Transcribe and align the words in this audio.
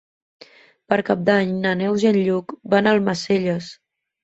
Per 0.93 0.97
Cap 1.09 1.21
d'Any 1.27 1.51
na 1.67 1.75
Neus 1.83 2.07
i 2.07 2.11
en 2.13 2.19
Lluc 2.23 2.57
van 2.77 2.91
a 2.93 2.97
Almacelles. 2.99 3.71